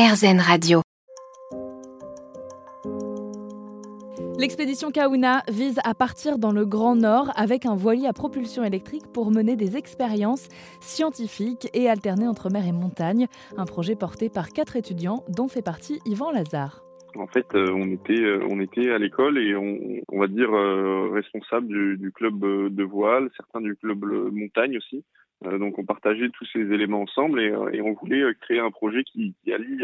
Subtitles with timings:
[0.00, 0.80] RZN Radio.
[4.38, 9.12] L'expédition Kauna vise à partir dans le Grand Nord avec un voilier à propulsion électrique
[9.12, 10.48] pour mener des expériences
[10.80, 13.26] scientifiques et alterner entre mer et montagne.
[13.58, 16.82] Un projet porté par quatre étudiants dont fait partie Yvan Lazare.
[17.16, 20.50] En fait, euh, on était, euh, on était à l'école et on, on va dire
[20.50, 25.04] euh, responsable du, du, club de voile, certains du club montagne aussi.
[25.42, 29.34] Donc, on partageait tous ces éléments ensemble et, et on voulait créer un projet qui,
[29.52, 29.82] allie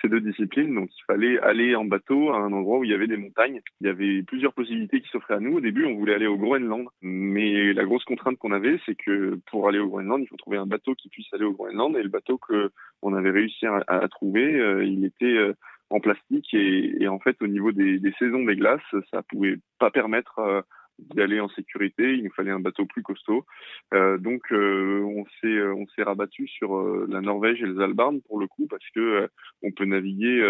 [0.00, 0.74] ces deux disciplines.
[0.74, 3.60] Donc, il fallait aller en bateau à un endroit où il y avait des montagnes.
[3.80, 5.56] Il y avait plusieurs possibilités qui s'offraient à nous.
[5.56, 9.38] Au début, on voulait aller au Groenland, mais la grosse contrainte qu'on avait, c'est que
[9.50, 11.96] pour aller au Groenland, il faut trouver un bateau qui puisse aller au Groenland.
[11.96, 12.70] Et le bateau que
[13.02, 15.52] on avait réussi à, trouver, il était
[15.90, 18.80] en plastique et, en fait au niveau des, saisons des glaces,
[19.10, 20.62] ça pouvait pas permettre euh,
[20.98, 22.14] d'y aller en sécurité.
[22.14, 23.44] Il nous fallait un bateau plus costaud.
[23.92, 27.74] Euh, donc euh, on s'est euh, on s'est rabattu sur euh, la Norvège et le
[27.74, 29.28] Svalbard pour le coup parce que
[29.62, 30.42] on peut naviguer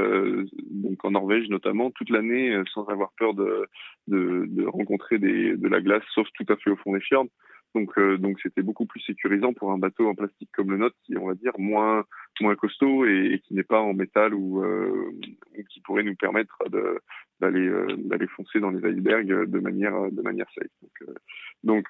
[0.70, 3.66] donc en Norvège notamment toute l'année sans avoir peur de,
[4.08, 7.26] de, de rencontrer des, de la glace, sauf tout à fait au fond des fjords.
[7.74, 10.96] Donc, euh, donc c'était beaucoup plus sécurisant pour un bateau en plastique comme le nôtre,
[11.04, 12.04] qui on va dire moins
[12.42, 15.12] moins costaud et, qui n'est pas en métal ou, euh,
[15.70, 16.58] qui pourrait nous permettre
[17.40, 20.70] d'aller euh, d'aller foncer dans les icebergs de manière de manière safe.
[20.82, 21.16] Donc,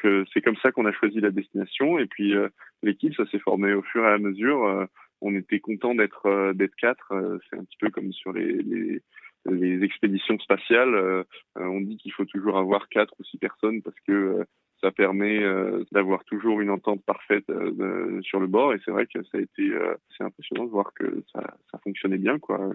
[0.03, 2.35] donc c'est comme ça qu'on a choisi la destination et puis
[2.83, 4.89] l'équipe ça s'est formé au fur et à mesure.
[5.21, 7.13] on était content d'être d'être quatre.
[7.49, 9.03] c'est un petit peu comme sur les, les
[9.47, 14.47] les expéditions spatiales, on dit qu'il faut toujours avoir quatre ou six personnes parce que
[14.85, 19.07] ça permet euh, d'avoir toujours une entente parfaite euh, sur le bord et c'est vrai
[19.07, 21.43] que ça a été euh, c'est impressionnant de voir que ça,
[21.83, 22.71] fonctionnait bien quoi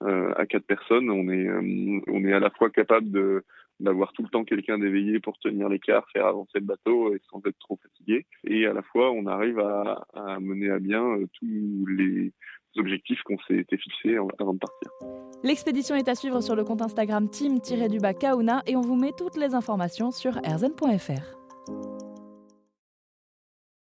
[0.00, 1.48] à quatre personnes on est
[2.06, 3.42] on est à la fois capable
[3.80, 7.40] d'avoir tout le temps quelqu'un d'éveillé pour tenir l'écart, faire avancer le bateau et sans
[7.46, 8.26] être trop fatigué.
[8.44, 10.06] Et à la fois, on arrive à,
[10.40, 12.32] mener à bien tous les
[12.76, 14.90] objectifs qu'on s'était fixés avant de partir.
[15.44, 19.54] L'expédition est à suivre sur le compte Instagram team-du-kauna et on vous met toutes les
[19.54, 21.37] informations sur erzen.fr.